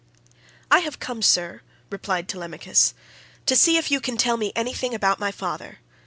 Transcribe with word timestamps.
"I 0.71 0.79
have 0.79 0.97
come, 0.97 1.21
sir," 1.21 1.61
replied 1.91 2.27
Telemachus, 2.27 2.95
"to 3.45 3.55
see 3.55 3.77
if 3.77 3.91
you 3.91 3.99
can 4.01 4.17
tell 4.17 4.35
me 4.35 4.51
anything 4.55 4.95
about 4.95 5.19
my 5.19 5.31
father. 5.31 5.77